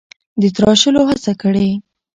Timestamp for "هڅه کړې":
1.09-1.69